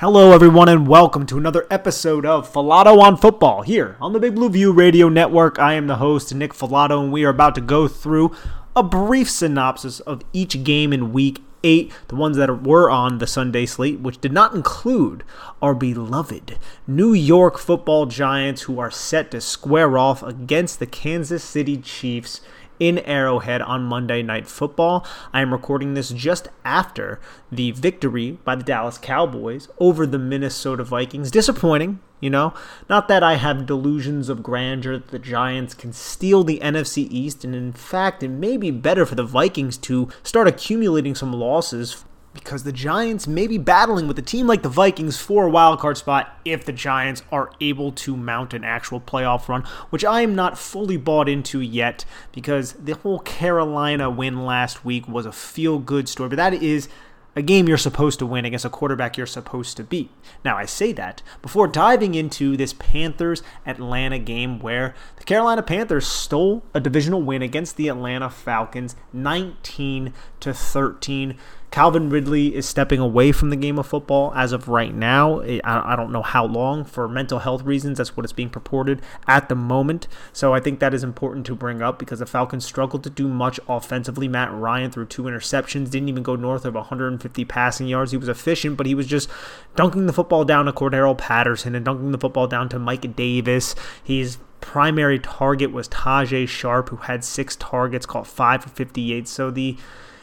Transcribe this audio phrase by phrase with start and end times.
[0.00, 4.34] Hello, everyone, and welcome to another episode of Falato on Football here on the Big
[4.34, 5.58] Blue View Radio Network.
[5.58, 8.34] I am the host, Nick Falato, and we are about to go through
[8.74, 13.26] a brief synopsis of each game in week eight, the ones that were on the
[13.26, 15.22] Sunday slate, which did not include
[15.60, 16.56] our beloved
[16.86, 22.40] New York football giants, who are set to square off against the Kansas City Chiefs
[22.80, 25.06] in Arrowhead on Monday Night Football.
[25.32, 27.20] I am recording this just after
[27.52, 31.30] the victory by the Dallas Cowboys over the Minnesota Vikings.
[31.30, 32.54] Disappointing, you know?
[32.88, 37.44] Not that I have delusions of grandeur that the Giants can steal the NFC East,
[37.44, 42.04] and in fact, it may be better for the Vikings to start accumulating some losses
[42.32, 45.80] because the Giants may be battling with a team like the Vikings for a wild
[45.80, 50.20] card spot if the Giants are able to mount an actual playoff run, which I
[50.20, 55.32] am not fully bought into yet because the whole Carolina win last week was a
[55.32, 56.88] feel good story, but that is
[57.36, 60.10] a game you're supposed to win against a quarterback you're supposed to beat.
[60.44, 66.06] Now, I say that before diving into this Panthers Atlanta game where the Carolina Panthers
[66.06, 71.36] stole a divisional win against the Atlanta Falcons 19 to 13.
[71.70, 75.40] Calvin Ridley is stepping away from the game of football as of right now.
[75.62, 77.98] I don't know how long for mental health reasons.
[77.98, 80.08] That's what it's being purported at the moment.
[80.32, 83.28] So I think that is important to bring up because the Falcons struggled to do
[83.28, 84.26] much offensively.
[84.26, 88.10] Matt Ryan threw two interceptions, didn't even go north of 150 passing yards.
[88.10, 89.30] He was efficient, but he was just
[89.76, 93.76] dunking the football down to Cordarrelle Patterson and dunking the football down to Mike Davis.
[94.02, 99.26] He's primary target was Tajae Sharpe, who had six targets, caught five for 58.
[99.28, 99.76] So the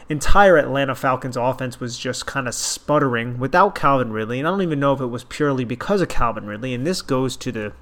[0.10, 4.40] entire Atlanta Falcons offense was just kind of sputtering without Calvin Ridley.
[4.40, 6.74] And I don't even know if it was purely because of Calvin Ridley.
[6.74, 7.74] And this goes to the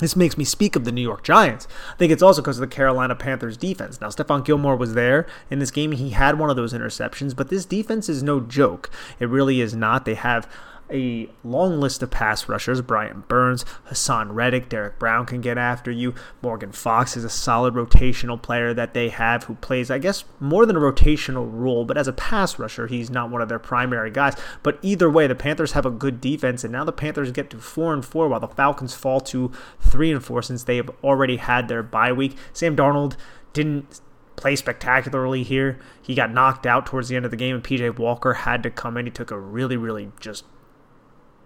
[0.00, 1.68] this makes me speak of the New York Giants.
[1.92, 4.00] I think it's also because of the Carolina Panthers defense.
[4.00, 5.92] Now, Stephon Gilmore was there in this game.
[5.92, 8.90] He had one of those interceptions, but this defense is no joke.
[9.18, 10.06] It really is not.
[10.06, 10.50] They have
[10.92, 12.80] a long list of pass rushers.
[12.82, 16.14] Brian Burns, Haason Reddick, Derrick Brown can get after you.
[16.42, 20.66] Morgan Fox is a solid rotational player that they have who plays, I guess, more
[20.66, 24.10] than a rotational role, but as a pass rusher, he's not one of their primary
[24.10, 24.34] guys.
[24.62, 27.58] But either way, the Panthers have a good defense, and now the Panthers get to
[27.58, 31.36] four and four while the Falcons fall to three and four since they have already
[31.36, 32.36] had their bye week.
[32.52, 33.16] Sam Darnold
[33.52, 34.00] didn't
[34.36, 35.78] play spectacularly here.
[36.02, 38.70] He got knocked out towards the end of the game, and PJ Walker had to
[38.70, 39.06] come in.
[39.06, 40.44] He took a really, really just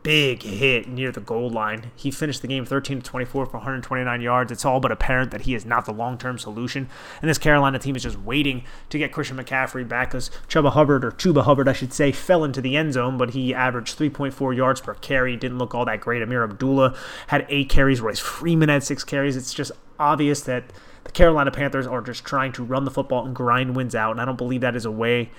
[0.05, 1.91] big hit near the goal line.
[1.97, 4.53] He finished the game 13 to 24 for 129 yards.
[4.53, 6.89] It's all but apparent that he is not the long term solution.
[7.21, 11.05] And this Carolina team is just waiting to get Christian McCaffrey back because Chuba Hubbard,
[11.05, 14.55] or Chuba Hubbard, I should say, fell into the end zone, but he averaged 3.4
[14.55, 15.37] yards per carry.
[15.37, 16.23] Didn't look all that great.
[16.23, 16.95] Ameer Abdullah
[17.29, 18.01] had eight carries.
[18.03, 19.37] Royce Freeman had six carries.
[19.37, 20.65] It's just obvious that
[21.05, 24.13] the Carolina Panthers are just trying to run the football and grind wins out.
[24.13, 25.31] And I don't believe that is a way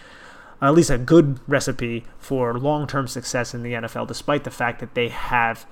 [0.61, 4.79] at least a good recipe for long term success in the NFL, despite the fact
[4.79, 5.65] that they have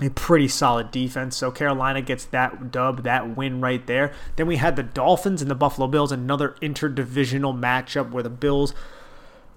[0.00, 1.36] a pretty solid defense.
[1.36, 4.12] So Carolina gets that dub, that win right there.
[4.36, 8.74] Then we had the Dolphins and the Buffalo Bills, another interdivisional matchup where the Bills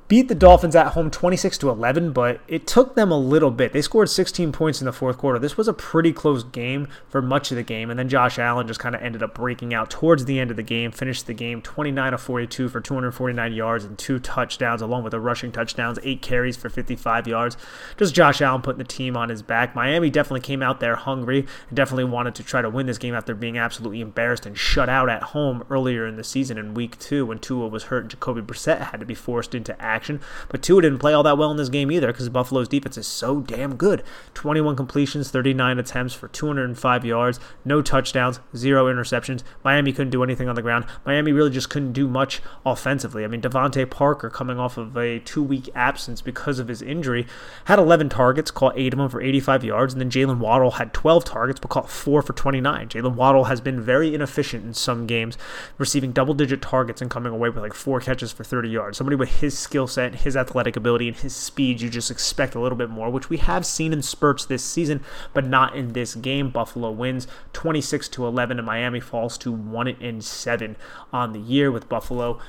[0.07, 3.73] beat the Dolphins at home 26 to 11, but it took them a little bit.
[3.73, 5.37] They scored 16 points in the fourth quarter.
[5.37, 8.67] This was a pretty close game for much of the game, and then Josh Allen
[8.67, 11.33] just kind of ended up breaking out towards the end of the game, finished the
[11.33, 15.99] game 29 of 42 for 249 yards and two touchdowns, along with the rushing touchdowns,
[16.03, 17.57] eight carries for 55 yards.
[17.97, 19.75] Just Josh Allen putting the team on his back.
[19.75, 23.13] Miami definitely came out there hungry and definitely wanted to try to win this game
[23.13, 26.97] after being absolutely embarrassed and shut out at home earlier in the season in week
[26.97, 30.21] two when Tua was hurt and Jacoby Brissett had to be forced into action action.
[30.49, 33.07] But Tua didn't play all that well in this game either because Buffalo's defense is
[33.07, 34.03] so damn good.
[34.35, 39.41] 21 completions, 39 attempts for 205 yards, no touchdowns, zero interceptions.
[39.63, 40.85] Miami couldn't do anything on the ground.
[41.05, 43.23] Miami really just couldn't do much offensively.
[43.23, 47.25] I mean, DeVante Parker, coming off of a two week absence because of his injury,
[47.65, 50.93] had 11 targets, caught eight of them for 85 yards, and then Jaylen Waddle had
[50.93, 52.89] 12 targets but caught four for 29.
[52.89, 55.37] Jaylen Waddle has been very inefficient in some games,
[55.79, 58.97] receiving double digit targets and coming away with like four catches for 30 yards.
[58.97, 62.59] Somebody with his skill set, his athletic ability, and his speed, you just expect a
[62.59, 65.03] little bit more, which we have seen in spurts this season,
[65.33, 66.49] but not in this game.
[66.49, 70.75] Buffalo wins 26 to 11, and Miami falls to 1 and 7
[71.11, 72.39] on the year with Buffalo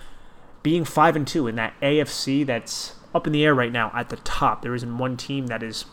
[0.62, 4.08] being 5 and 2 in that AFC that's up in the air right now at
[4.08, 4.62] the top.
[4.62, 5.87] There isn't one team that is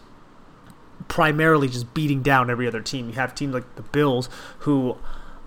[1.08, 3.08] primarily just beating down every other team.
[3.08, 4.28] You have teams like the Bills
[4.60, 4.98] who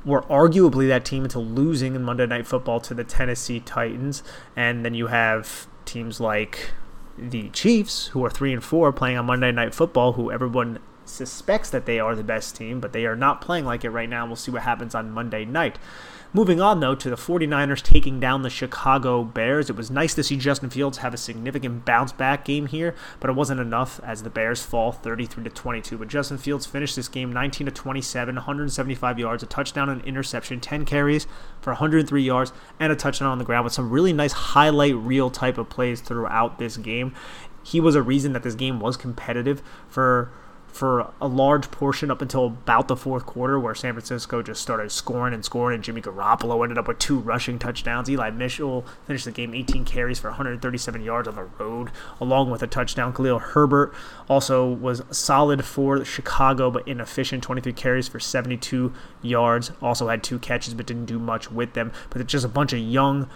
[0.05, 4.23] were arguably that team until losing in Monday Night Football to the Tennessee Titans,
[4.57, 6.71] and then you have teams like
[7.17, 11.71] the Chiefs who are three and four playing on Monday Night Football, who everyone suspects
[11.71, 14.27] that they are the best team, but they are not playing like it right now.
[14.27, 15.79] We'll see what happens on Monday night.
[16.35, 19.71] Moving on, though, to the 49ers taking down the Chicago Bears.
[19.71, 23.31] It was nice to see Justin Fields have a significant bounce back game here, but
[23.31, 25.97] it wasn't enough as the Bears fall 33 to 22.
[25.97, 30.61] But Justin Fields finished this game 19 to 27, 175 yards, a touchdown and interception,
[30.61, 31.27] 10 carries
[31.63, 35.31] for 103 yards, and a touchdown on the ground with some really nice highlight reel
[35.31, 37.15] type of plays throughout this game.
[37.63, 40.31] He was a reason that this game was competitive for
[40.79, 44.93] for a large portion up until about the fourth quarter, where San Francisco just started
[44.93, 48.09] scoring and scoring, and Jimmy Garoppolo ended up with two rushing touchdowns.
[48.09, 51.91] Eli Mitchell finished the game 18 carries for 137 yards on the road,
[52.21, 53.13] along with a touchdown.
[53.13, 53.93] Khalil Herbert
[54.29, 59.73] also was solid for Chicago, but inefficient 23 carries for 72 yards.
[59.83, 61.91] Also had two catches, but didn't do much with them.
[62.09, 63.29] But it's just a bunch of young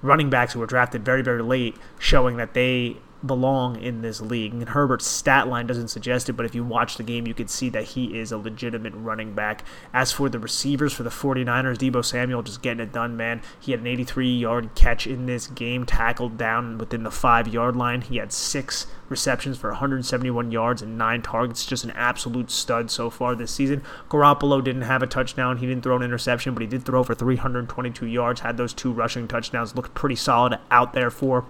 [0.00, 4.52] running backs who were drafted very, very late, showing that they belong in this league.
[4.52, 7.48] And Herbert's stat line doesn't suggest it, but if you watch the game, you can
[7.48, 9.64] see that he is a legitimate running back.
[9.92, 13.42] As for the receivers for the 49ers, Deebo Samuel just getting it done, man.
[13.58, 17.76] He had an 83 yard catch in this game, tackled down within the five yard
[17.76, 18.02] line.
[18.02, 21.66] He had six receptions for 171 yards and nine targets.
[21.66, 23.82] Just an absolute stud so far this season.
[24.10, 25.58] Garoppolo didn't have a touchdown.
[25.58, 28.92] He didn't throw an interception, but he did throw for 322 yards, had those two
[28.92, 29.74] rushing touchdowns.
[29.74, 31.46] Looked pretty solid out there for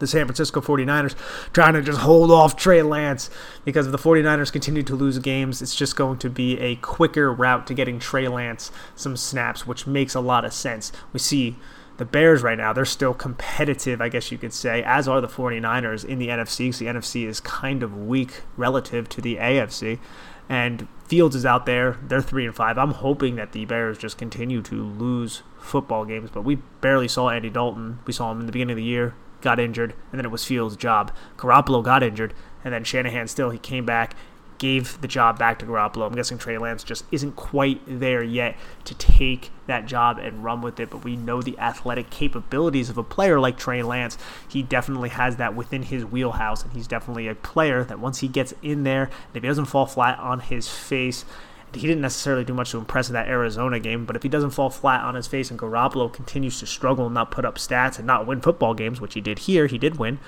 [0.00, 1.14] the San Francisco 49ers
[1.52, 3.30] trying to just hold off Trey Lance
[3.64, 7.32] because if the 49ers continue to lose games, it's just going to be a quicker
[7.32, 10.90] route to getting Trey Lance some snaps, which makes a lot of sense.
[11.12, 11.56] We see
[11.98, 15.28] the Bears right now, they're still competitive, I guess you could say, as are the
[15.28, 20.00] 49ers in the NFC because the NFC is kind of weak relative to the AFC.
[20.48, 21.98] And Fields is out there.
[22.02, 22.78] They're three and five.
[22.78, 27.28] I'm hoping that the Bears just continue to lose football games, but we barely saw
[27.28, 27.98] Andy Dalton.
[28.06, 30.44] We saw him in the beginning of the year got injured, and then it was
[30.44, 31.12] Fields' job.
[31.36, 32.34] Garoppolo got injured,
[32.64, 34.14] and then Shanahan still he came back,
[34.58, 36.06] gave the job back to Garoppolo.
[36.06, 40.60] I'm guessing Trey Lance just isn't quite there yet to take that job and run
[40.60, 44.18] with it, but we know the athletic capabilities of a player like Trey Lance.
[44.48, 48.28] He definitely has that within his wheelhouse, and he's definitely a player that once he
[48.28, 51.24] gets in there, if he doesn't fall flat on his face,
[51.74, 54.50] he didn't necessarily do much to impress in that Arizona game, but if he doesn't
[54.50, 57.98] fall flat on his face and Garoppolo continues to struggle and not put up stats
[57.98, 60.18] and not win football games, which he did here, he did win,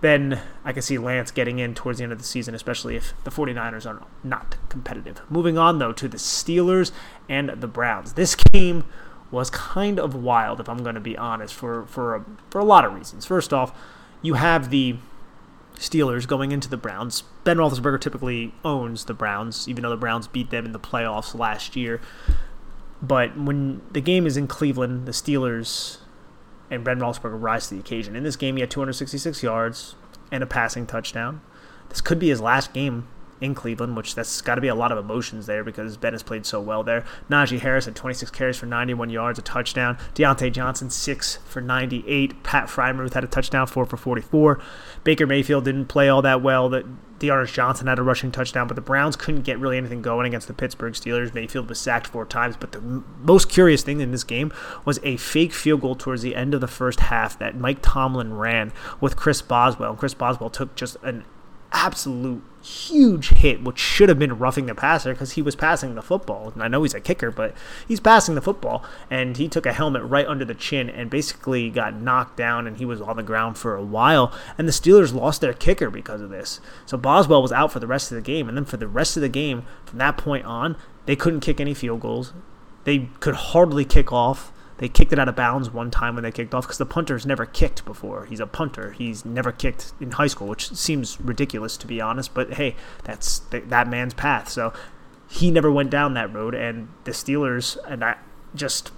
[0.00, 3.14] then I can see Lance getting in towards the end of the season, especially if
[3.24, 5.22] the 49ers are not competitive.
[5.30, 6.92] Moving on, though, to the Steelers
[7.28, 8.12] and the Browns.
[8.12, 8.84] This game
[9.30, 12.64] was kind of wild, if I'm going to be honest, for, for, a, for a
[12.64, 13.24] lot of reasons.
[13.24, 13.76] First off,
[14.22, 14.96] you have the
[15.76, 17.22] Steelers going into the Browns.
[17.42, 21.38] Ben Roethlisberger typically owns the Browns, even though the Browns beat them in the playoffs
[21.38, 22.00] last year.
[23.02, 25.98] But when the game is in Cleveland, the Steelers
[26.70, 28.16] and Ben Roethlisberger rise to the occasion.
[28.16, 29.94] In this game, he had 266 yards
[30.30, 31.40] and a passing touchdown.
[31.88, 33.06] This could be his last game
[33.44, 36.22] in Cleveland, which that's got to be a lot of emotions there because Ben has
[36.22, 37.04] played so well there.
[37.30, 39.98] Najee Harris had 26 carries for 91 yards, a touchdown.
[40.14, 42.42] Diontae Johnson, 6 for 98.
[42.42, 44.60] Pat Freiermuth had a touchdown, 4 for 44.
[45.04, 46.68] Baker Mayfield didn't play all that well.
[46.68, 46.84] That
[47.18, 50.48] D'Ernest Johnson had a rushing touchdown, but the Browns couldn't get really anything going against
[50.48, 51.32] the Pittsburgh Steelers.
[51.32, 52.80] Mayfield was sacked four times, but the
[53.20, 54.52] most curious thing in this game
[54.84, 58.34] was a fake field goal towards the end of the first half that Mike Tomlin
[58.34, 59.90] ran with Chris Boswell.
[59.90, 61.24] And Chris Boswell took just an
[61.74, 66.02] absolute huge hit, which should have been roughing the passer because he was passing the
[66.02, 66.50] football.
[66.54, 67.54] And I know he's a kicker, but
[67.86, 71.68] he's passing the football, and he took a helmet right under the chin and basically
[71.68, 74.32] got knocked down, and he was on the ground for a while.
[74.56, 76.60] And the Steelers lost their kicker because of this.
[76.86, 79.16] So Boswell was out for the rest of the game, and then for the rest
[79.16, 82.32] of the game, from that point on, they couldn't kick any field goals.
[82.84, 84.52] They could hardly kick off.
[84.78, 87.24] They kicked it out of bounds one time when they kicked off because the punter's
[87.24, 88.26] never kicked before.
[88.26, 88.92] He's a punter.
[88.92, 92.34] He's never kicked in high school, which seems ridiculous to be honest.
[92.34, 94.48] But hey, that's th- that man's path.
[94.48, 94.72] So
[95.28, 98.16] he never went down that road, and the Steelers and I
[98.54, 98.92] just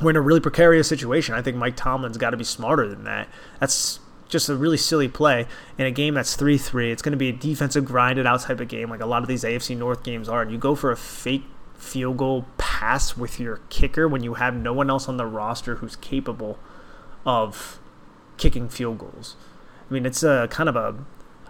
[0.00, 1.34] we're in a really precarious situation.
[1.34, 3.28] I think Mike Tomlin's got to be smarter than that.
[3.60, 5.46] That's just a really silly play
[5.78, 6.90] in a game that's 3 3.
[6.90, 9.28] It's going to be a defensive grinded out type of game, like a lot of
[9.28, 10.42] these AFC North games are.
[10.42, 11.44] And you go for a fake
[11.74, 12.44] field goal
[12.76, 16.58] pass with your kicker when you have no one else on the roster who's capable
[17.24, 17.80] of
[18.36, 19.34] kicking field goals.
[19.88, 20.94] I mean, it's a kind of a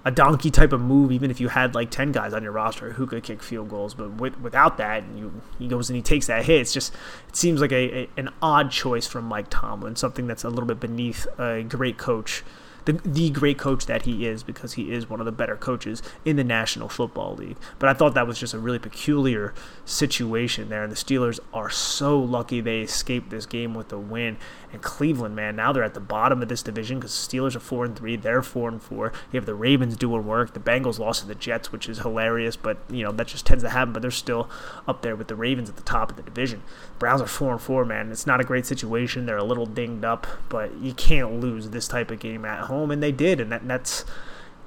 [0.04, 2.92] a donkey type of move, even if you had like ten guys on your roster
[2.92, 3.92] who could kick field goals.
[3.92, 6.60] But with, without that, you, he goes and he takes that hit.
[6.60, 6.94] It's just
[7.28, 10.68] it seems like a, a, an odd choice from Mike Tomlin, something that's a little
[10.68, 12.44] bit beneath a great coach
[12.86, 16.02] the the great coach that he is because he is one of the better coaches
[16.24, 17.56] in the National Football League.
[17.78, 19.52] But I thought that was just a really peculiar
[19.84, 24.38] situation there, and the Steelers are so lucky they escaped this game with a win.
[24.72, 27.84] And Cleveland, man, now they're at the bottom of this division because Steelers are four
[27.84, 29.12] and three, they're four and four.
[29.32, 30.54] You have the Ravens doing work.
[30.54, 33.62] The Bengals lost to the Jets, which is hilarious, but you know that just tends
[33.64, 33.92] to happen.
[33.92, 34.50] But they're still
[34.86, 36.62] up there with the Ravens at the top of the division.
[36.98, 38.10] Browns are four and four, man.
[38.10, 39.26] It's not a great situation.
[39.26, 42.75] They're a little dinged up, but you can't lose this type of game at home,
[42.84, 44.04] and they did, and that, that's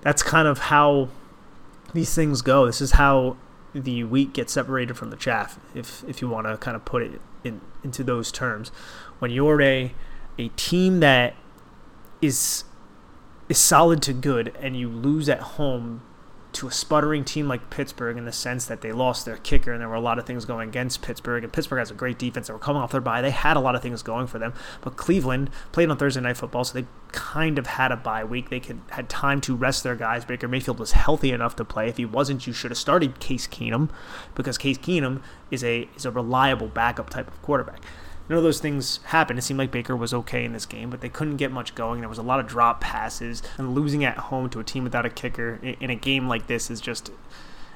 [0.02, 1.10] that's kind of how
[1.94, 2.66] these things go.
[2.66, 3.38] This is how
[3.74, 7.04] the wheat gets separated from the chaff, if if you want to kind of put
[7.04, 8.70] it in into those terms.
[9.20, 9.94] When you're a
[10.38, 11.36] a team that
[12.22, 12.64] is
[13.48, 16.02] is solid to good and you lose at home
[16.52, 19.80] to a sputtering team like Pittsburgh in the sense that they lost their kicker and
[19.80, 21.44] there were a lot of things going against Pittsburgh.
[21.44, 22.48] And Pittsburgh has a great defense.
[22.48, 23.22] They were coming off their bye.
[23.22, 24.54] They had a lot of things going for them.
[24.82, 28.50] But Cleveland played on Thursday night football, so they kind of had a bye week.
[28.50, 30.26] They could had time to rest their guys.
[30.26, 31.88] Baker Mayfield was healthy enough to play.
[31.88, 33.90] If he wasn't, you should have started Case Keenum
[34.34, 37.82] because Case Keenum is a is a reliable backup type of quarterback
[38.30, 39.40] none of those things happened.
[39.40, 42.00] It seemed like Baker was okay in this game, but they couldn't get much going.
[42.00, 45.06] There was a lot of drop passes, and losing at home to a team without
[45.06, 47.12] a kicker in a game like this is just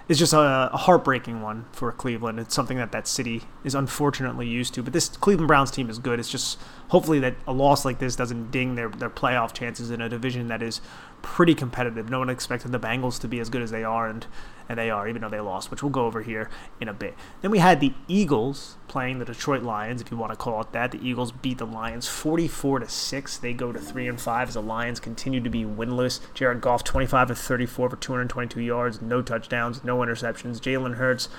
[0.08, 2.40] is just a, heartbreaking one for Cleveland.
[2.40, 4.84] It's something that that city is unfortunately used to.
[4.84, 6.20] But this Cleveland Browns team is good.
[6.20, 10.02] It's just hopefully that a loss like this doesn't ding their, their playoff chances in
[10.02, 10.82] a division that is
[11.22, 12.10] pretty competitive.
[12.10, 14.26] No one expected the Bengals to be as good as they are, and
[14.70, 17.16] and they are, even though they lost, which we'll go over here in a bit.
[17.42, 20.72] Then we had the Eagles playing the Detroit Lions, if you want to call it
[20.72, 20.92] that.
[20.92, 23.38] The Eagles beat the Lions 44 to 6.
[23.38, 26.20] They go to 3 and 5 as the Lions continue to be winless.
[26.34, 30.60] Jared Goff 25 of 34 for 222 yards, no touchdowns, no interceptions.
[30.60, 31.30] Jalen Hurts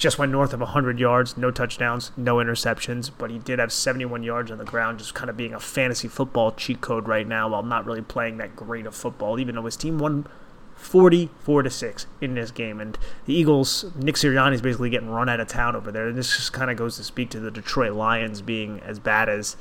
[0.00, 4.22] just went north of 100 yards, no touchdowns, no interceptions, but he did have 71
[4.22, 7.50] yards on the ground, just kind of being a fantasy football cheat code right now
[7.50, 10.26] while not really playing that great of football, even though his team won
[10.80, 12.80] 44 to 6 in this game.
[12.80, 16.08] And the Eagles, Nick Sirianni is basically getting run out of town over there.
[16.08, 19.28] And this just kind of goes to speak to the Detroit Lions being as bad
[19.28, 19.56] as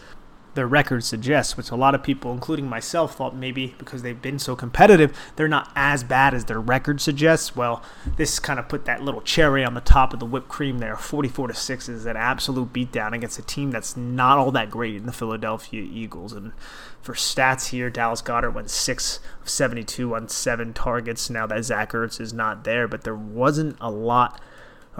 [0.55, 4.39] their record suggests, which a lot of people, including myself, thought maybe because they've been
[4.39, 7.55] so competitive, they're not as bad as their record suggests.
[7.55, 7.83] Well,
[8.17, 10.95] this kind of put that little cherry on the top of the whipped cream there.
[10.95, 14.95] 44 to 6 is an absolute beatdown against a team that's not all that great
[14.95, 16.33] in the Philadelphia Eagles.
[16.33, 16.53] And
[17.01, 21.29] for stats here, Dallas Goedert went 6 of 72 on 7 targets.
[21.29, 24.41] Now that Zach Ertz is not there, but there wasn't a lot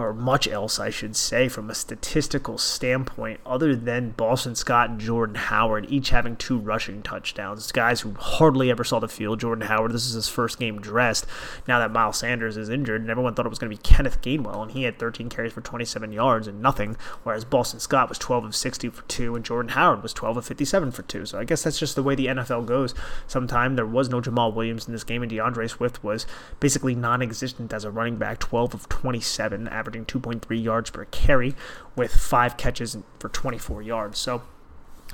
[0.00, 5.00] or much else, I should say, from a statistical standpoint, other than Boston Scott and
[5.00, 7.70] Jordan Howard, each having two rushing touchdowns.
[7.72, 9.40] Guys who hardly ever saw the field.
[9.40, 11.26] Jordan Howard, this is his first game dressed
[11.68, 14.22] now that Miles Sanders is injured, and everyone thought it was going to be Kenneth
[14.22, 18.18] Gainwell, and he had 13 carries for 27 yards and nothing, whereas Boston Scott was
[18.18, 21.26] 12 of 60 for two, and Jordan Howard was 12 of 57 for two.
[21.26, 22.94] So I guess that's just the way the NFL goes.
[23.26, 26.26] Sometime there was no Jamaal Williams in this game, and D'Andre Swift was
[26.58, 31.04] basically non existent as a running back, 12 of 27, average averaging 2.3 yards per
[31.06, 31.54] carry
[31.96, 34.18] with five catches for 24 yards.
[34.18, 34.42] So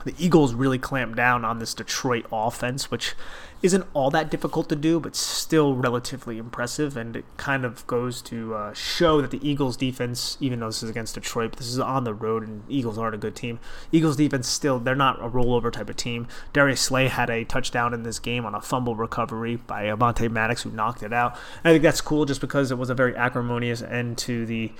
[0.04, 3.14] the Eagles really clamped down on this Detroit offense, which
[3.63, 6.97] isn't all that difficult to do, but still relatively impressive.
[6.97, 10.83] And it kind of goes to uh, show that the Eagles defense, even though this
[10.83, 13.59] is against Detroit, but this is on the road and Eagles aren't a good team.
[13.93, 16.29] Eagles defense still, they're not a rollover type of team.
[16.53, 20.63] Darius Slay had a touchdown in this game on a fumble recovery by Avonte Maddox,
[20.63, 21.33] who knocked it out.
[21.65, 24.73] And I think that's cool just because it was a very acrimonious end to the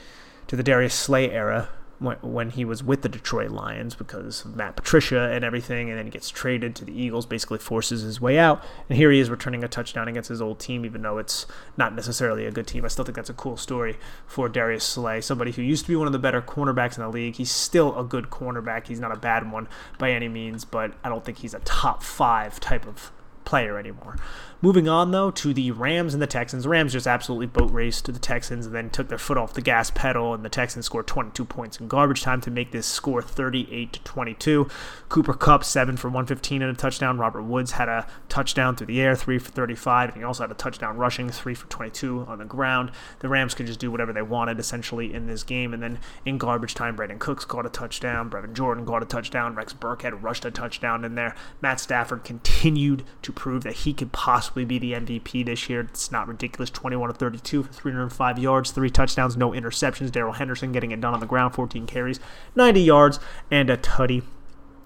[0.49, 4.77] to the Darius Slay era when he was with the Detroit Lions because of Matt
[4.77, 8.39] Patricia and everything, and then he gets traded to the Eagles, basically forces his way
[8.39, 11.47] out, and here he is returning a touchdown against his old team, even though it's
[11.77, 12.85] not necessarily a good team.
[12.85, 15.97] I still think that's a cool story for Darius Slay, somebody who used to be
[15.97, 17.37] one of the better cornerbacks in the league.
[17.37, 18.89] He's still a good cornerback.
[18.89, 19.67] He's not a bad one
[19.99, 23.11] by any means, but I don't think he's a top five type of
[23.47, 24.17] player anymore.
[24.63, 26.63] Moving on, though, to the Rams and the Texans.
[26.63, 29.53] The Rams just absolutely boat raced to the Texans and then took their foot off
[29.53, 32.87] the gas pedal, and the Texans scored 22 points in garbage time to make this
[32.87, 34.67] score 38 to 22.
[35.11, 37.19] Cooper Kupp, 7 for 115 and a touchdown.
[37.19, 40.51] Robert Woods had a touchdown through the air, 3 for 35, and he also had
[40.51, 42.93] a touchdown rushing, 3 for 22 on the ground.
[43.19, 45.75] The Rams could just do whatever they wanted, essentially, in this game.
[45.75, 48.31] And then in garbage time, Brandin Cooks caught a touchdown.
[48.31, 49.55] Brevin Jordan caught a touchdown.
[49.55, 51.35] Rex Burkhead rushed a touchdown in there.
[51.61, 55.81] Matt Stafford continued to prove that he could possibly be the MVP this year.
[55.81, 56.71] It's not ridiculous.
[56.71, 60.13] 21 of 32 for 305 yards, three touchdowns, no interceptions.
[60.13, 62.21] Darrell Henderson getting it done on the ground, 14 carries,
[62.55, 64.23] 90 yards, and a tutty.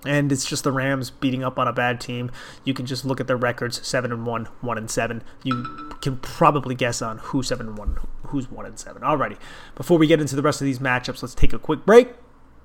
[0.06, 2.30] And it's just the Rams beating up on a bad team.
[2.64, 5.22] You can just look at their records: seven and one, one and seven.
[5.44, 7.98] You can probably guess on who's seven and one,
[8.28, 9.02] who's one and seven.
[9.02, 9.36] Alrighty.
[9.74, 12.14] Before we get into the rest of these matchups, let's take a quick break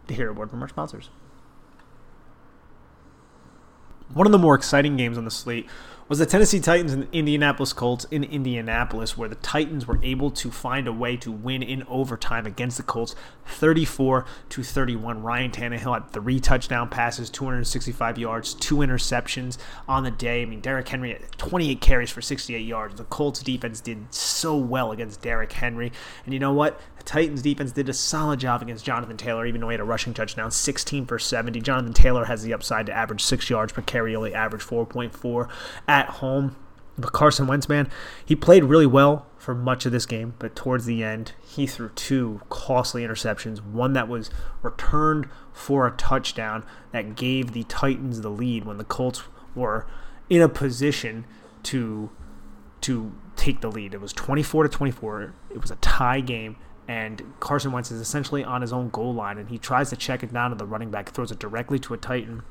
[0.08, 1.10] to hear a word from our sponsors.
[4.14, 5.68] One of the more exciting games on the slate
[6.08, 10.52] was the Tennessee Titans and Indianapolis Colts in Indianapolis, where the Titans were able to
[10.52, 13.16] find a way to win in overtime against the Colts,
[13.48, 15.24] 34 to 31.
[15.24, 19.58] Ryan Tannehill had three touchdown passes, 265 yards, two interceptions
[19.88, 20.44] on the day.
[20.44, 22.96] I mean, Derrick Henry had 28 carries for 68 yards.
[22.96, 25.92] The Colts defense did so well against Derrick Henry,
[26.26, 26.80] and you know what?
[27.06, 30.14] Titans defense did a solid job against Jonathan Taylor, even though he had a rushing
[30.14, 31.62] touchdown, 16 for 70.
[31.62, 35.48] Jonathan Taylor has the upside to average six yards per carry, only average 4.4
[35.88, 36.56] at home.
[36.98, 37.90] But Carson Wentz, man,
[38.26, 41.90] he played really well for much of this game, but towards the end, he threw
[41.90, 43.64] two costly interceptions.
[43.64, 44.30] One that was
[44.62, 49.86] returned for a touchdown that gave the Titans the lead when the Colts were
[50.30, 51.26] in a position
[51.64, 52.10] to
[52.82, 53.94] to take the lead.
[53.94, 55.34] It was 24 to 24.
[55.50, 56.56] It was a tie game
[56.88, 60.24] and Carson Wentz is essentially on his own goal line and he tries to check
[60.24, 62.44] it down to the running back, throws it directly to a Titan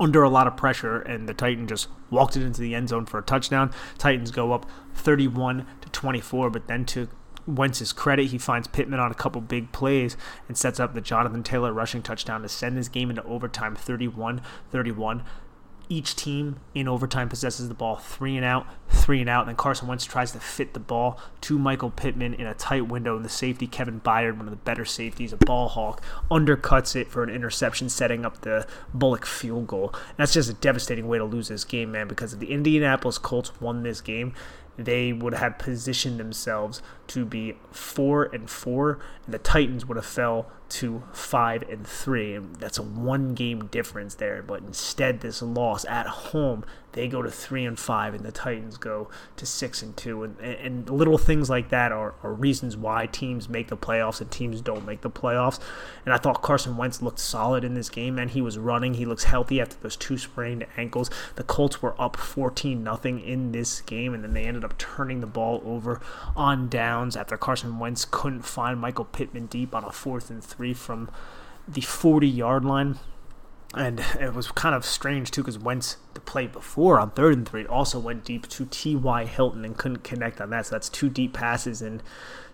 [0.00, 3.06] under a lot of pressure, and the Titan just walked it into the end zone
[3.06, 3.72] for a touchdown.
[3.98, 7.08] Titans go up 31 to 24, but then to
[7.46, 10.16] Wentz's credit, he finds Pittman on a couple big plays
[10.48, 14.42] and sets up the Jonathan Taylor rushing touchdown to send this game into overtime 31
[14.70, 15.22] 31
[15.92, 19.42] each team in overtime possesses the ball three and out, three and out.
[19.42, 22.88] And then Carson Wentz tries to fit the ball to Michael Pittman in a tight
[22.88, 23.14] window.
[23.16, 27.08] And the safety, Kevin Byard, one of the better safeties, a ball hawk, undercuts it
[27.08, 29.90] for an interception, setting up the Bullock field goal.
[29.92, 33.18] And that's just a devastating way to lose this game, man, because if the Indianapolis
[33.18, 34.32] Colts won this game,
[34.78, 36.80] they would have positioned themselves
[37.12, 42.34] to be four and four, and the Titans would have fell to five and three.
[42.34, 44.42] And that's a one game difference there.
[44.42, 48.78] But instead, this loss at home, they go to three and five, and the Titans
[48.78, 50.22] go to six and two.
[50.22, 54.30] And, and little things like that are, are reasons why teams make the playoffs and
[54.30, 55.60] teams don't make the playoffs.
[56.06, 58.94] And I thought Carson Wentz looked solid in this game, and he was running.
[58.94, 61.10] He looks healthy after those two sprained ankles.
[61.36, 65.20] The Colts were up 14 nothing in this game, and then they ended up turning
[65.20, 66.00] the ball over
[66.34, 66.70] on
[67.16, 71.10] after Carson Wentz couldn't find Michael Pittman deep on a fourth and three from
[71.66, 72.98] the 40 yard line.
[73.74, 77.48] And it was kind of strange too because Wentz, the play before on third and
[77.48, 79.24] three, also went deep to T.Y.
[79.24, 80.66] Hilton and couldn't connect on that.
[80.66, 82.02] So that's two deep passes in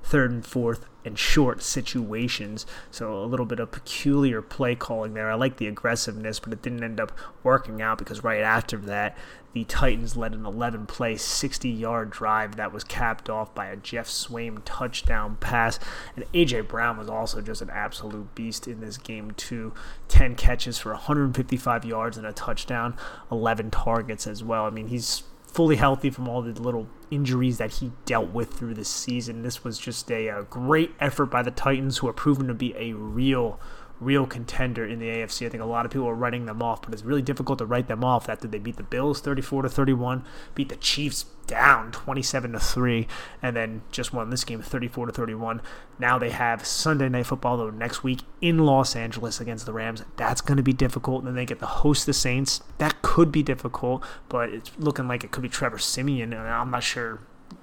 [0.03, 2.65] third and fourth and short situations.
[2.93, 5.29] So a little bit of peculiar play calling there.
[5.29, 7.11] I like the aggressiveness, but it didn't end up
[7.43, 9.19] working out because right after that,
[9.55, 13.77] the Titans led an 11 play, 60 yard drive that was capped off by a
[13.77, 15.81] Geoff Swaim touchdown pass.
[16.15, 16.61] And A.J.
[16.63, 19.73] Brown was also just an absolute beast in this game, too.
[20.09, 22.95] 10 catches for 155 yards and a touchdown,
[23.33, 24.67] 11 targets as well.
[24.67, 28.75] I mean, he's fully healthy from all the little injuries that he dealt with through
[28.75, 29.43] the season.
[29.43, 32.75] This was just a, a great effort by the Titans, who are proven to be
[32.77, 33.59] a real
[34.01, 35.47] real contender in the AFC.
[35.47, 37.67] I think a lot of people are writing them off, but it's really difficult to
[37.67, 41.91] write them off after they beat the Bills 34 to 31, beat the Chiefs down
[41.91, 43.09] 27 to 3,
[43.43, 45.61] and then just won this game 34 to 31.
[45.99, 50.05] Now they have Sunday night football though next week in Los Angeles against the Rams.
[50.17, 51.21] That's going to be difficult.
[51.21, 52.63] And then they get to host the Saints.
[52.79, 56.71] That could be difficult, but it's looking like it could be Trevor Siemian and I'm
[56.71, 57.21] not sure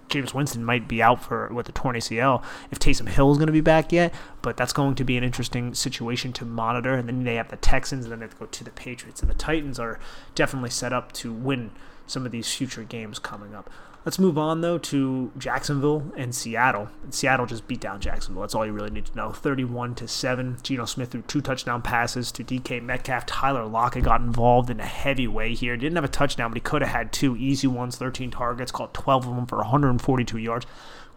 [0.10, 3.48] Jameis Winston might be out for with the torn ACL if Taysom Hill is going
[3.48, 6.94] to be back yet, but that's going to be an interesting situation to monitor.
[6.94, 9.22] And then they have the Texans, and then they have to go to the Patriots.
[9.22, 10.00] And the Titans are
[10.36, 11.72] definitely set up to win
[12.08, 13.70] some of these future games coming up.
[14.06, 16.90] Let's move on though to Jacksonville and Seattle.
[17.10, 18.42] Seattle just beat down Jacksonville.
[18.42, 19.32] That's all you really need to know.
[19.32, 20.58] 31 to 7.
[20.62, 23.26] Geno Smith threw two touchdown passes to DK Metcalf.
[23.26, 25.76] Tyler Lockett got involved in a heavy way here.
[25.76, 28.94] Didn't have a touchdown, but he could have had two easy ones, 13 targets, caught
[28.94, 30.68] 12 of them for 142 yards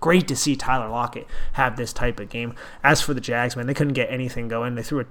[0.00, 2.54] great to see Tyler Lockett have this type of game.
[2.82, 4.74] As for the Jags, man, they couldn't get anything going.
[4.74, 5.06] They threw a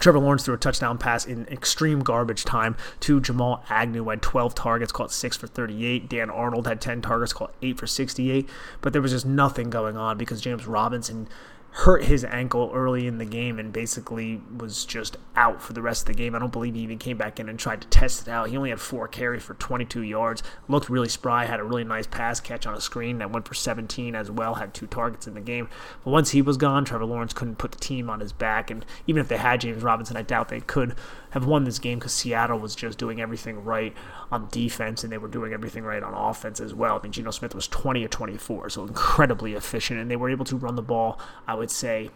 [0.00, 4.54] Trevor Lawrence threw a touchdown pass in extreme garbage time to Jamal Agnew, had 12
[4.54, 6.08] targets, caught 6 for 38.
[6.08, 8.48] Dan Arnold had 10 targets, caught 8 for 68.
[8.80, 11.28] But there was just nothing going on because James Robinson
[11.74, 16.02] hurt his ankle early in the game and basically was just out for the rest
[16.02, 16.32] of the game.
[16.32, 18.48] I don't believe he even came back in and tried to test it out.
[18.48, 20.44] He only had four carries for 22 yards.
[20.68, 23.54] Looked really spry, had a really nice pass catch on a screen that went for
[23.54, 25.68] 17 as well, had two targets in the game.
[26.04, 28.70] But once he was gone, Trevor Lawrence couldn't put the team on his back.
[28.70, 30.94] And even if they had James Robinson, I doubt they could
[31.34, 33.92] have won this game because Seattle was just doing everything right
[34.30, 36.96] on defense and they were doing everything right on offense as well.
[36.96, 40.44] I mean, Geno Smith was 20 or 24, so incredibly efficient, and they were able
[40.44, 42.10] to run the ball, I would say,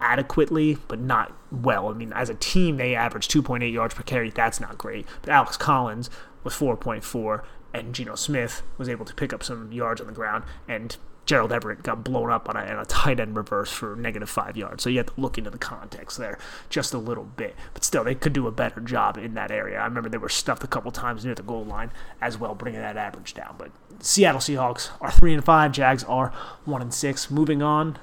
[0.00, 1.88] adequately, but not well.
[1.88, 4.30] I mean, as a team, they averaged 2.8 yards per carry.
[4.30, 5.06] That's not great.
[5.20, 6.08] But Alex Collins
[6.42, 7.42] was 4.4.
[7.74, 10.96] and Geno Smith was able to pick up some yards on the ground, and
[11.28, 14.56] Gerald Everett got blown up on a, on a tight end reverse for negative five
[14.56, 14.82] yards.
[14.82, 16.38] So you have to look into the context there
[16.70, 17.54] just a little bit.
[17.74, 19.78] But still, they could do a better job in that area.
[19.78, 21.90] I remember they were stuffed a couple times near the goal line
[22.22, 23.56] as well, bringing that average down.
[23.58, 25.70] But Seattle Seahawks are three and five.
[25.70, 26.32] Jags are
[26.64, 27.30] one and six.
[27.30, 27.98] Moving on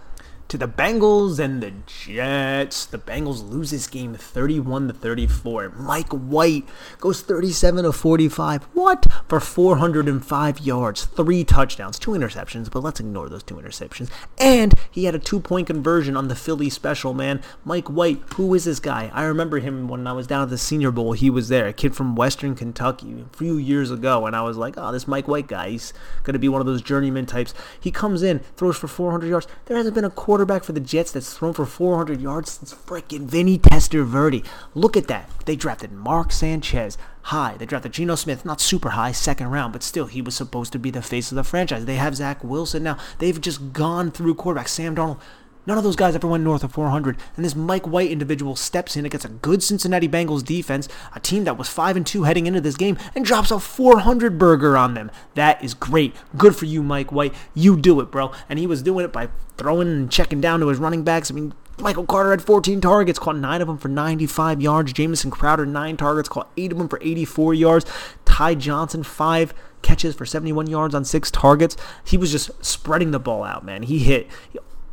[0.47, 2.85] to the Bengals and the Jets.
[2.85, 5.69] The Bengals lose this game 31 to 34.
[5.69, 6.67] Mike White
[6.99, 8.63] goes 37 to 45.
[8.73, 9.05] What?
[9.27, 14.09] For 405 yards, three touchdowns, two interceptions, but let's ignore those two interceptions.
[14.37, 17.41] And he had a two-point conversion on the Philly special, man.
[17.63, 19.09] Mike White, who is this guy?
[19.13, 21.13] I remember him when I was down at the Senior Bowl.
[21.13, 24.57] He was there, a kid from Western Kentucky a few years ago, and I was
[24.57, 27.53] like, "Oh, this Mike White guy, he's going to be one of those journeyman types."
[27.79, 29.47] He comes in, throws for 400 yards.
[29.65, 32.73] There hasn't been a quarter quarterback for the Jets that's thrown for 400 yards since
[32.73, 34.45] freaking Vinny Testaverde.
[34.73, 35.29] Look at that.
[35.45, 37.55] They drafted Mark Sanchez high.
[37.57, 40.77] They drafted Geno Smith, not super high, second round, but still, he was supposed to
[40.77, 41.85] be the face of the franchise.
[41.85, 42.97] They have Zach Wilson now.
[43.19, 44.67] They've just gone through quarterbacks.
[44.67, 45.21] Sam Darnold.
[45.67, 47.17] None of those guys ever went north of 400.
[47.35, 51.43] And this Mike White individual steps in against a good Cincinnati Bengals defense, a team
[51.45, 54.93] that was 5 and 2 heading into this game, and drops a 400 burger on
[54.93, 55.09] them.
[55.33, 56.15] That is great.
[56.37, 57.33] Good for you, Mike White.
[57.53, 58.31] You do it, bro.
[58.47, 61.31] And he was doing it by throwing and checking down to his running backs.
[61.31, 64.93] I mean, Michael Carter had 14 targets, caught 9 of them for 95 yards.
[64.93, 67.85] Jamison Crowder, 9 targets, caught 8 of them for 84 yards.
[68.23, 71.75] Ty Johnson, 5 catches for 71 yards on 6 targets.
[72.03, 73.83] He was just spreading the ball out, man.
[73.83, 74.27] He hit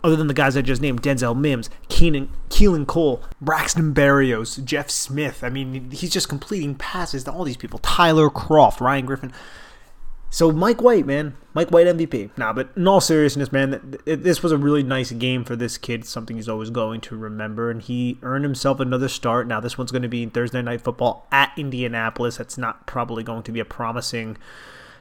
[0.04, 4.90] other than the guys I just named, Denzel Mims, Keenan, Keelan Cole, Braxton Berrios, Jeff
[4.90, 5.44] Smith.
[5.44, 7.78] I mean, he's just completing passes to all these people.
[7.80, 9.32] Tyler Kroft, Ryan Griffin.
[10.32, 12.30] So Mike White, man, Mike White MVP.
[12.38, 16.06] Nah, but in all seriousness, man, this was a really nice game for this kid.
[16.06, 19.46] Something he's always going to remember, and he earned himself another start.
[19.46, 22.38] Now this one's going to be Thursday night football at Indianapolis.
[22.38, 24.38] That's not probably going to be a promising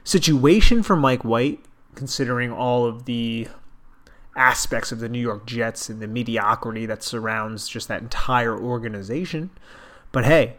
[0.04, 1.64] situation for Mike White,
[1.96, 3.48] considering all of the
[4.36, 9.50] aspects of the New York Jets and the mediocrity that surrounds just that entire organization.
[10.12, 10.58] But hey,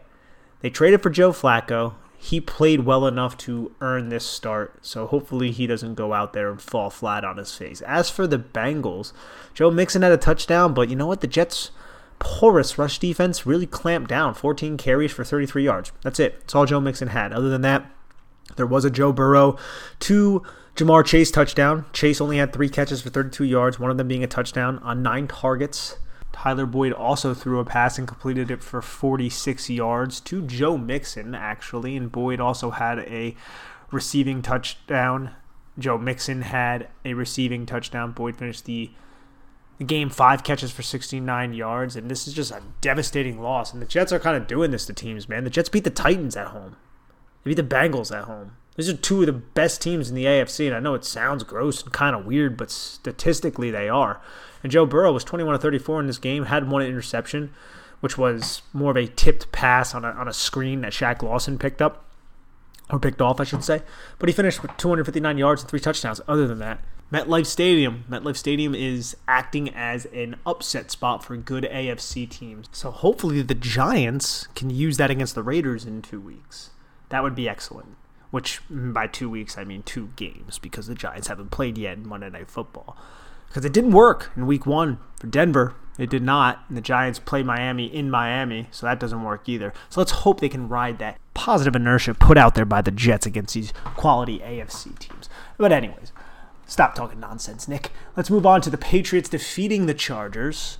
[0.61, 5.51] they traded for Joe Flacco he played well enough to earn this start, so hopefully
[5.51, 7.81] he doesn't go out there and fall flat on his face.
[7.81, 9.11] As for the Bengals,
[9.53, 11.19] Joe Mixon had a touchdown, but you know what?
[11.19, 11.71] The Jets'
[12.19, 15.91] porous rush defense really clamped down 14 carries for 33 yards.
[16.01, 16.39] That's it.
[16.39, 17.33] That's all Joe Mixon had.
[17.33, 17.91] Other than that,
[18.55, 19.57] there was a Joe Burrow,
[19.99, 20.43] two
[20.75, 21.85] Ja'Marr Chase touchdown.
[21.93, 25.03] Chase only had three catches for 32 yards, one of them being a touchdown on
[25.03, 25.97] nine targets.
[26.31, 31.35] Tyler Boyd also threw a pass and completed it for 46 yards to Joe Mixon,
[31.35, 31.95] actually.
[31.95, 33.35] And Boyd also had a
[33.91, 35.35] receiving touchdown.
[35.77, 38.11] Joe Mixon had a receiving touchdown.
[38.11, 38.89] Boyd finished the
[39.85, 41.95] game five catches for 69 yards.
[41.95, 43.71] And this is just a devastating loss.
[43.73, 45.43] And the Jets are kind of doing this to teams, man.
[45.43, 46.77] The Jets beat the Titans at home,
[47.43, 48.57] they beat the Bengals at home.
[48.75, 51.43] These are two of the best teams in the AFC, and I know it sounds
[51.43, 54.19] gross and kind of weird, but statistically they are.
[54.63, 57.53] And Joe Burrow was 21 to 34 in this game, had one interception,
[57.99, 61.59] which was more of a tipped pass on a, on a screen that Shaq Lawson
[61.59, 62.05] picked up,
[62.89, 63.83] or picked off, I should say.
[64.17, 66.19] But he finished with 259 yards and three touchdowns.
[66.27, 66.79] Other than that,
[67.11, 68.05] MetLife Stadium.
[68.09, 72.67] MetLife Stadium is acting as an upset spot for good AFC teams.
[72.71, 76.71] So hopefully the Giants can use that against the Raiders in two weeks.
[77.09, 77.97] That would be excellent
[78.33, 81.97] which mm, by two weeks I mean two games because the Giants haven't played yet
[81.97, 82.97] in Monday Night Football.
[83.47, 85.75] Because it didn't work in week one for Denver.
[85.99, 86.65] It did not.
[86.67, 89.71] And the Giants play Miami in Miami, so that doesn't work either.
[89.87, 93.27] So let's hope they can ride that positive inertia put out there by the Jets
[93.27, 95.29] against these quality AFC teams.
[95.59, 96.11] But, anyways,
[96.65, 97.91] stop talking nonsense, Nick.
[98.17, 100.79] Let's move on to the Patriots defeating the Chargers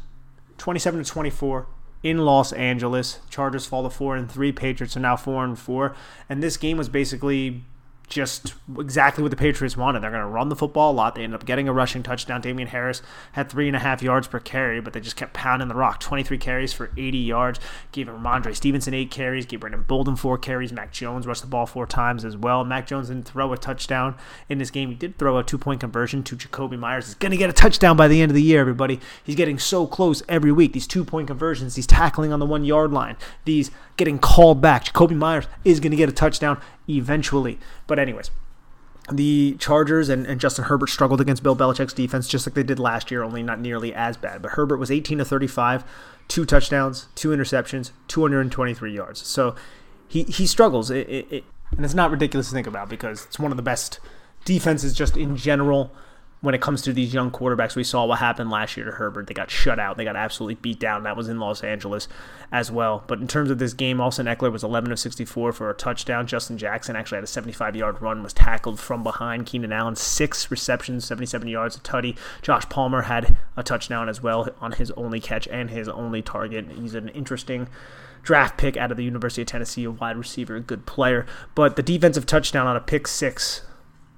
[0.57, 1.67] 27 to 24
[2.03, 3.19] in Los Angeles.
[3.29, 4.51] Chargers fall to four and three.
[4.51, 5.95] Patriots are now four and four.
[6.29, 7.63] And this game was basically
[8.13, 10.01] just exactly what the Patriots wanted.
[10.01, 11.15] They're going to run the football a lot.
[11.15, 12.41] They ended up getting a rushing touchdown.
[12.41, 15.67] Damien Harris had three and a half yards per carry, but they just kept pounding
[15.67, 15.99] the rock.
[15.99, 17.59] 23 carries for 80 yards.
[17.91, 19.47] Gave Rhamondre Stevenson eight carries.
[19.47, 20.71] Gave Brandon Bolden four carries.
[20.71, 22.63] Mac Jones rushed the ball four times as well.
[22.63, 24.15] Mac Jones didn't throw a touchdown
[24.47, 24.89] in this game.
[24.89, 27.07] He did throw a two point conversion to Jakobi Meyers.
[27.07, 28.99] He's going to get a touchdown by the end of the year, everybody.
[29.23, 30.73] He's getting so close every week.
[30.73, 34.85] These two point conversions, these tackling on the one yard line, these getting called back.
[34.85, 37.59] Jakobi Meyers is going to get a touchdown eventually.
[37.87, 38.31] But, anyways,
[39.11, 42.79] the Chargers and, and, Justin Herbert struggled against Bill Belichick's defense just like they did
[42.79, 44.41] last year, only not nearly as bad.
[44.41, 45.83] But Herbert was 18 to 35,
[46.27, 49.21] two touchdowns, two interceptions, 223 yards.
[49.25, 49.55] So
[50.07, 50.89] he, he struggles.
[50.89, 51.43] It, it, it,
[51.75, 53.99] and it's not ridiculous to think about because it's one of the best
[54.45, 55.91] defenses just in general
[56.43, 59.27] when it comes to these young quarterbacks, we saw what happened last year to Herbert.
[59.27, 59.95] They got shut out.
[59.95, 61.03] They got absolutely beat down.
[61.03, 62.09] That was in Los Angeles
[62.51, 63.05] as well.
[63.07, 66.27] But in terms of this game, Austin Ekeler was 11 of 64 for a touchdown.
[66.27, 69.45] Justin Jackson actually had a 75 yard run, was tackled from behind.
[69.45, 72.17] Keenan Allen, six receptions, 77 yards, a tutty.
[72.41, 76.65] Josh Palmer had a touchdown as well on his only catch and his only target.
[76.75, 77.69] He's an interesting
[78.21, 81.25] draft pick out of the University of Tennessee, a wide receiver, a good player.
[81.55, 83.61] But the defensive touchdown on a pick six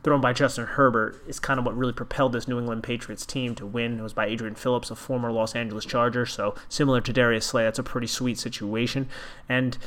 [0.05, 3.55] thrown by Justin Herbert is kind of what really propelled this New England Patriots team
[3.55, 3.97] to win.
[3.97, 7.63] It was by Adrian Phillips, a former Los Angeles Charger, so similar to Darius Slay,
[7.63, 9.09] that's a pretty sweet situation.
[9.49, 9.79] And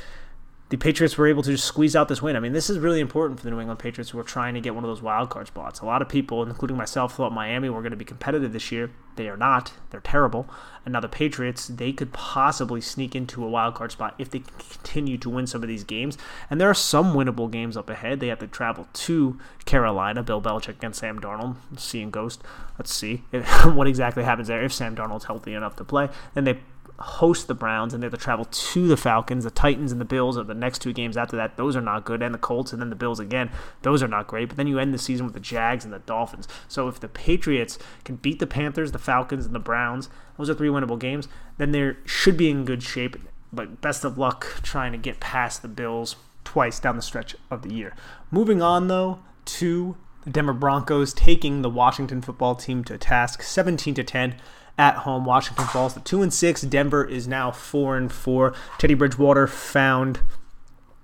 [0.70, 2.37] the Patriots were able to just squeeze out this win.
[2.37, 4.61] I mean, this is really important for the New England Patriots who are trying to
[4.61, 5.81] get one of those wild card spots.
[5.81, 8.90] A lot of people, including myself, thought Miami were going to be competitive this year.
[9.16, 9.72] They are not.
[9.90, 10.48] They're terrible.
[10.85, 14.42] And now the Patriots, they could possibly sneak into a wild card spot if they
[14.59, 16.18] continue to win some of these games.
[16.50, 18.20] And there are some winnable games up ahead.
[18.20, 20.22] They have to travel to Carolina.
[20.22, 22.42] Bill Belichick against Sam Darnold, seeing ghost.
[22.78, 23.16] Let's see
[23.64, 26.11] what exactly happens there if Sam Darnold's healthy enough to play.
[26.35, 26.59] Then they
[26.98, 29.44] host the Browns and they have to travel to the Falcons.
[29.44, 31.56] The Titans and the Bills are the next two games after that.
[31.56, 32.22] Those are not good.
[32.22, 33.50] And the Colts and then the Bills again.
[33.82, 34.48] Those are not great.
[34.48, 36.48] But then you end the season with the Jags and the Dolphins.
[36.66, 40.54] So if the Patriots can beat the Panthers, the Falcons, and the Browns, those are
[40.54, 43.16] three winnable games, then they should be in good shape.
[43.52, 47.62] But best of luck trying to get past the Bills twice down the stretch of
[47.62, 47.94] the year.
[48.30, 53.94] Moving on, though, to the Denver Broncos taking the Washington football team to task 17
[53.94, 54.34] to 10
[54.79, 55.25] at home.
[55.25, 56.62] Washington falls to two and six.
[56.62, 58.55] Denver is now four and four.
[58.79, 60.21] Teddy Bridgewater found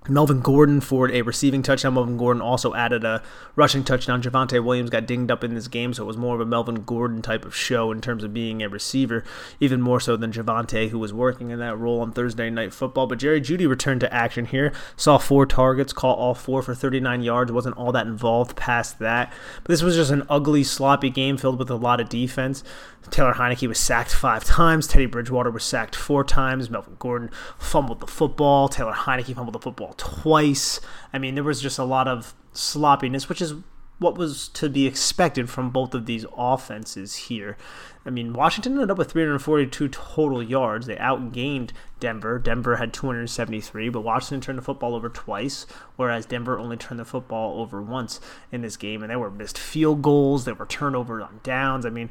[0.07, 1.95] Melvin Gordon for a receiving touchdown.
[1.95, 3.23] Melvin Gordon also added a
[3.55, 4.21] rushing touchdown.
[4.21, 6.83] Javonte Williams got dinged up in this game, so it was more of a Melvin
[6.83, 9.23] Gordon type of show in terms of being a receiver,
[9.59, 13.07] even more so than Javonte, who was working in that role on Thursday Night Football.
[13.07, 17.23] But Jerry Jeudy returned to action here, saw four targets, caught all four for 39
[17.23, 19.33] yards, wasn't all that involved past that.
[19.63, 22.63] But this was just an ugly, sloppy game filled with a lot of defense.
[23.11, 24.87] Taylor Heinicke was sacked five times.
[24.87, 26.69] Teddy Bridgewater was sacked four times.
[26.69, 28.67] Melvin Gordon fumbled the football.
[28.67, 30.79] Taylor Heinicke fumbled the football twice.
[31.13, 33.53] I mean, there was just a lot of sloppiness, which is
[33.97, 37.57] what was to be expected from both of these offenses here.
[38.05, 40.85] I mean, Washington ended up with 342 total yards.
[40.85, 42.37] They outgained Denver.
[42.37, 47.05] Denver had 273, but Washington turned the football over twice, whereas Denver only turned the
[47.05, 48.19] football over once
[48.51, 49.01] in this game.
[49.01, 51.85] And there were missed field goals, there were turnovers on downs.
[51.85, 52.09] I mean,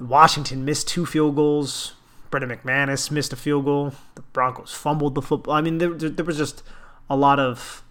[0.00, 1.94] Washington missed two field goals.
[2.30, 3.92] Brandon McManus missed a field goal.
[4.14, 5.54] The Broncos fumbled the football.
[5.54, 6.62] I mean, there, there was just
[7.08, 7.82] a lot of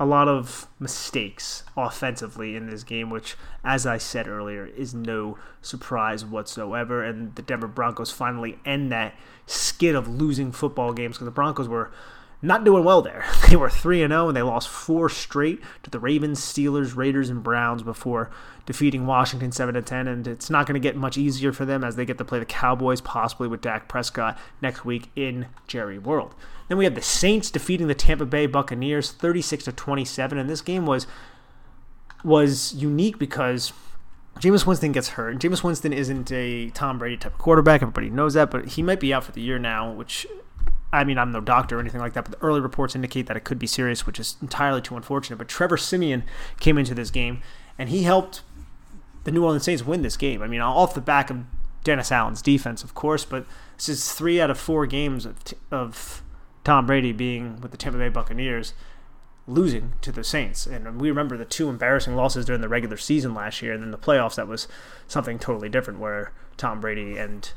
[0.00, 5.38] a lot of mistakes offensively in this game, which, as I said earlier, is no
[5.60, 7.04] surprise whatsoever.
[7.04, 9.14] And the Denver Broncos finally end that
[9.46, 11.92] skid of losing football games because the Broncos were
[12.42, 13.24] not doing well there.
[13.52, 17.42] They were 3 0 and they lost four straight to the Ravens, Steelers, Raiders, and
[17.42, 18.30] Browns before
[18.64, 20.08] defeating Washington 7 10.
[20.08, 22.38] And it's not going to get much easier for them as they get to play
[22.38, 26.34] the Cowboys, possibly with Dak Prescott next week in Jerry World.
[26.68, 30.38] Then we have the Saints defeating the Tampa Bay Buccaneers 36 to 27.
[30.38, 31.06] And this game was
[32.24, 33.74] was unique because
[34.38, 35.38] Jameis Winston gets hurt.
[35.38, 37.82] Jameis Winston isn't a Tom Brady type of quarterback.
[37.82, 40.26] Everybody knows that, but he might be out for the year now, which
[40.92, 43.36] I mean, I'm no doctor or anything like that, but the early reports indicate that
[43.36, 45.36] it could be serious, which is entirely too unfortunate.
[45.36, 46.24] But Trevor Siemian
[46.60, 47.42] came into this game,
[47.78, 48.42] and he helped
[49.24, 50.42] the New Orleans Saints win this game.
[50.42, 51.44] I mean, off the back of
[51.82, 55.36] Dennis Allen's defense, of course, but this is three out of four games of,
[55.70, 56.22] of
[56.64, 58.74] Tom Brady being with the Tampa Bay Buccaneers
[59.46, 60.66] losing to the Saints.
[60.66, 63.90] And we remember the two embarrassing losses during the regular season last year, and then
[63.90, 64.68] the playoffs, that was
[65.08, 67.50] something totally different where Tom Brady and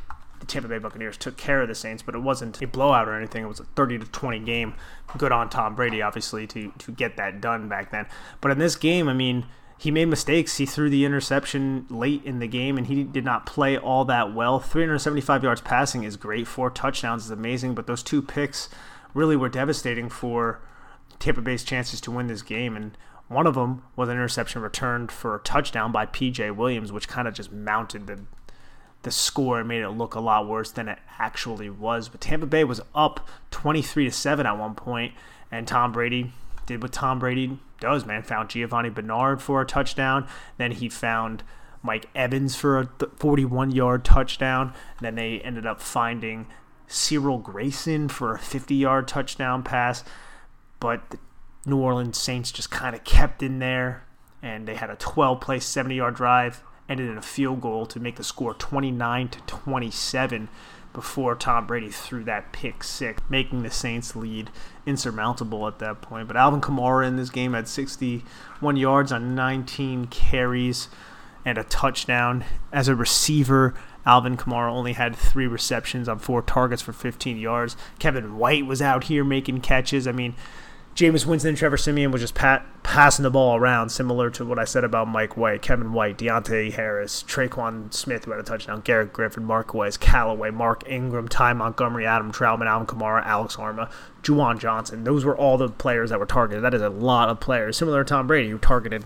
[0.46, 3.16] the Tampa Bay Buccaneers took care of the Saints, but it wasn't a blowout or
[3.16, 3.44] anything.
[3.44, 4.76] It was a 30 to 20 game.
[5.18, 8.06] Good on Tom Brady, obviously, to to get that done back then.
[8.42, 9.46] But in this game, I mean,
[9.78, 10.58] he made mistakes.
[10.58, 14.34] He threw the interception late in the game, and he did not play all that
[14.34, 14.60] well.
[14.60, 16.48] 375 yards passing is great.
[16.48, 18.70] Four touchdowns is amazing, but those two picks
[19.14, 20.62] really were devastating for
[21.20, 22.76] Tampa Bay's chances to win this game.
[22.76, 26.52] And one of them was an interception returned for a touchdown by P.J.
[26.52, 28.22] Williams, which kind of just mounted the
[29.06, 32.10] the score made it look a lot worse than it actually was.
[32.10, 35.14] But Tampa Bay was up 23 to 7 at one point,
[35.52, 36.34] and Tom Brady
[36.66, 38.24] did what Tom Brady does, man.
[38.24, 40.28] Found Giovani Bernard for a touchdown.
[40.58, 41.44] Then he found
[41.84, 44.74] Mike Evans for a 41 yard touchdown.
[45.00, 46.48] Then they ended up finding
[46.88, 50.04] Cyril Grayson for a 50 yard touchdown pass.
[50.80, 51.20] But the
[51.68, 54.04] New Orleans Saints just kind of kept in there,
[54.42, 58.00] and they had a 12 play, 70 yard drive ended in a field goal to
[58.00, 60.50] make the score 29 to 27
[60.94, 64.50] before Tom Brady threw that pick six, making the Saints lead
[64.86, 66.28] insurmountable at that point.
[66.28, 70.88] But Alvin Kamara in this game had 61 yards on 19 carries.
[71.44, 72.44] and a touchdown.
[72.74, 77.78] As a receiver, Alvin Kamara only had three receptions on four targets for 15 yards.
[78.00, 80.08] Kevin White was out here making catches.
[80.08, 80.34] I mean,
[80.96, 84.58] Jameis Winston and Trevor Siemian was just pat, passing the ball around, similar to what
[84.58, 88.80] I said about Mike White, Kevin White, Deonte Harris, Tre'Quan Smith, who had a touchdown,
[88.80, 93.92] Garrett Griffin, Mark Wes, Callaway, Mark Ingram, Ty Montgomery, Adam Trautman, Alvin Kamara, Alex Armah,
[94.24, 95.04] Juwan Johnson.
[95.04, 96.64] Those were all the players that were targeted.
[96.64, 99.04] That is a lot of players, similar to Tom Brady, who targeted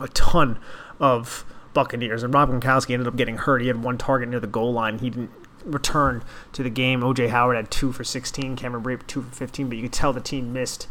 [0.00, 0.58] a ton
[0.98, 2.22] of Buccaneers.
[2.22, 3.60] And Rob Gronkowski ended up getting hurt.
[3.60, 5.00] He had one target near the goal line.
[5.00, 5.30] He didn't
[5.66, 7.00] return to the game.
[7.00, 10.12] OJ Howard had two for 16, Cameron Brate two for 15, but you could tell
[10.12, 10.86] the team missed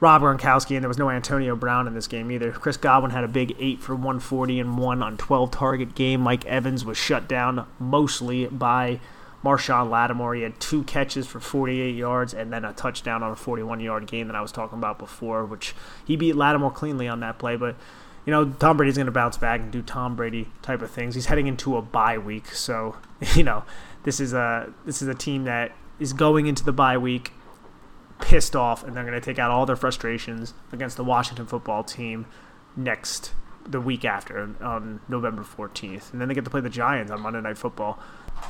[0.00, 2.52] Rob Gronkowski, and there was no Antonio Brown in this game either.
[2.52, 6.20] Chris Godwin had a big 8 for 140 and 1 on 12 target game.
[6.20, 9.00] Mike Evans was shut down mostly by
[9.44, 10.34] Marshon Lattimore.
[10.34, 14.06] He had two catches for 48 yards and then a touchdown on a 41 yard
[14.06, 15.74] game that I was talking about before, which
[16.04, 17.56] he beat Lattimore cleanly on that play.
[17.56, 17.76] But,
[18.26, 21.14] you know, Tom Brady's going to bounce back and do Tom Brady type of things.
[21.14, 22.48] He's heading into a bye week.
[22.48, 22.96] So,
[23.34, 23.64] you know,
[24.04, 27.32] this is a, this is a team that is going into the bye week
[28.20, 31.82] pissed off and they're going to take out all their frustrations against the Washington football
[31.82, 32.26] team
[32.76, 33.32] next
[33.66, 36.12] the week after on November 14th.
[36.12, 37.98] And then they get to play the Giants on Monday Night Football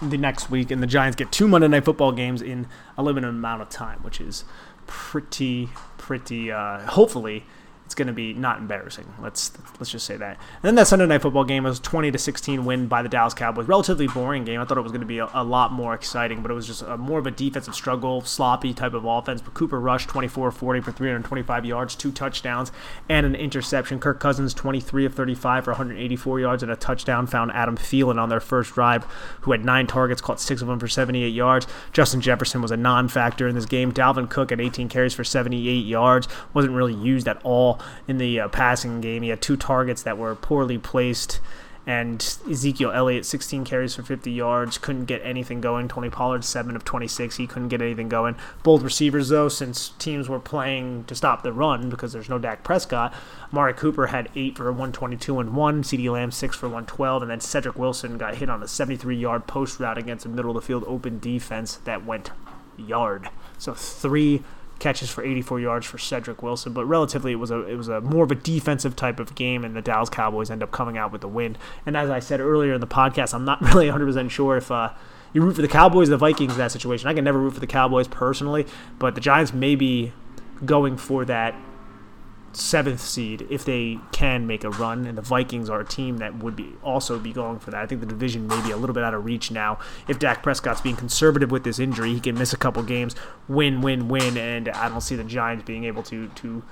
[0.02, 3.28] the next week and the Giants get two Monday Night Football games in a limited
[3.28, 4.44] amount of time, which is
[4.86, 7.46] pretty pretty uh, hopefully
[7.84, 9.12] it's going to be not embarrassing.
[9.20, 10.38] Let's let's just say that.
[10.38, 13.34] And then that Sunday night football game was 20 to 16 win by the Dallas
[13.34, 13.68] Cowboys.
[13.68, 14.58] Relatively boring game.
[14.58, 16.66] I thought it was going to be a, a lot more exciting, but it was
[16.66, 19.42] just a, more of a defensive struggle, sloppy type of offense.
[19.42, 22.72] But Cooper rushed 24 40 for 325 yards, two touchdowns,
[23.08, 24.00] and an interception.
[24.00, 27.26] Kirk Cousins 23 of 35 for 184 yards and a touchdown.
[27.26, 29.04] Found Adam Thielen on their first drive,
[29.42, 31.66] who had nine targets, caught six of them for 78 yards.
[31.92, 33.92] Justin Jefferson was a non-factor in this game.
[33.92, 37.73] Dalvin Cook had 18 carries for 78 yards, wasn't really used at all
[38.06, 39.22] in the uh, passing game.
[39.22, 41.40] He had two targets that were poorly placed.
[41.86, 45.86] And Ezekiel Elliott, 16 carries for 50 yards, couldn't get anything going.
[45.86, 48.36] Tony Pollard, 7 of 26, he couldn't get anything going.
[48.62, 52.64] Both receivers, though, since teams were playing to stop the run because there's no Dak
[52.64, 53.12] Prescott,
[53.52, 57.40] Amari Cooper had 8 for 122 and 1, CeeDee Lamb 6 for 112, and then
[57.40, 60.66] Cedric Wilson got hit on a 73 yard post route against a middle of the
[60.66, 62.30] field open defense that went
[62.78, 63.28] yard.
[63.58, 64.42] So three
[64.84, 68.02] catches for 84 yards for Cedric Wilson, but relatively it was a it was a
[68.02, 71.10] more of a defensive type of game, and the Dallas Cowboys end up coming out
[71.10, 71.56] with the win.
[71.86, 74.70] And as I said earlier in the podcast, I'm not really 100 percent sure if.
[74.70, 74.90] Uh,
[75.32, 77.08] you root for the Cowboys, the Vikings in that situation.
[77.08, 78.68] I can never root for the Cowboys personally,
[79.00, 80.12] but the Giants may be
[80.64, 81.56] going for that
[82.56, 85.06] seventh seed if they can make a run.
[85.06, 87.82] And the Vikings are a team that would be also be going for that.
[87.82, 89.78] I think the division may be a little bit out of reach now.
[90.08, 93.14] If Dak Prescott's being conservative with this injury, he can miss a couple games,
[93.48, 96.62] win, win, win, and I don't see the Giants being able to to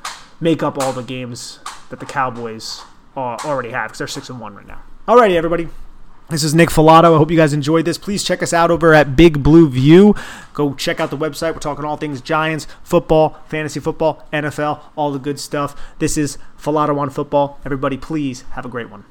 [0.41, 2.83] make up all the games that the Cowboys
[3.17, 4.83] uh, already have because they're six and one right now.
[5.07, 5.69] Alrighty, everybody.
[6.33, 7.15] This is Nick Falato.
[7.15, 7.99] I hope you guys enjoyed this.
[7.99, 10.15] Please check us out over at Big Blue View.
[10.55, 11.53] Go check out the website.
[11.53, 15.79] We're talking all things Giants, football, fantasy football, NFL, all the good stuff.
[15.99, 17.61] This is Falato on football.
[17.67, 19.05] Everybody, please have a great one.